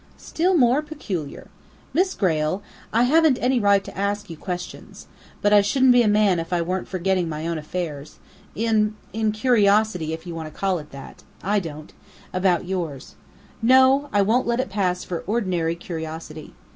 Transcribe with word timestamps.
"Still 0.17 0.57
more 0.57 0.81
peculiar! 0.81 1.47
Miss 1.93 2.15
Grayle, 2.15 2.63
I 2.91 3.03
haven't 3.03 3.37
any 3.39 3.59
right 3.59 3.83
to 3.83 3.95
ask 3.95 4.31
you 4.31 4.35
questions. 4.35 5.05
But 5.43 5.53
I 5.53 5.61
shouldn't 5.61 5.91
be 5.91 6.01
a 6.01 6.07
man 6.07 6.39
if 6.39 6.51
I 6.51 6.59
weren't 6.59 6.87
forgetting 6.87 7.29
my 7.29 7.45
own 7.47 7.59
affairs 7.59 8.17
in 8.55 8.95
in 9.13 9.31
curiosity, 9.31 10.11
if 10.11 10.25
you 10.25 10.33
want 10.33 10.51
to 10.51 10.59
call 10.59 10.79
it 10.79 10.89
that 10.89 11.21
(I 11.43 11.59
don't!), 11.59 11.93
about 12.33 12.65
yours. 12.65 13.13
No! 13.61 14.09
I 14.11 14.23
won't 14.23 14.47
let 14.47 14.59
it 14.59 14.71
pass 14.71 15.03
for 15.03 15.23
ordinary 15.27 15.75
curiosity. 15.75 16.55